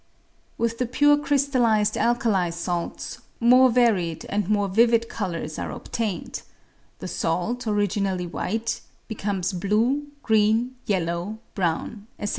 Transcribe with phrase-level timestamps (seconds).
[0.57, 6.41] With the pure crystallised alkali salts more varied and more vivid colours are obtained;
[6.97, 12.29] the salt, originally white, becomes blue, green, yellow, brown, &c.